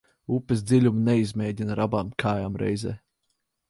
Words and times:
Upes 0.37 0.63
dziļumu 0.71 1.03
neizmēģina 1.11 1.77
ar 1.77 1.85
abām 1.87 2.13
kājām 2.25 2.63
reizē. 2.67 2.99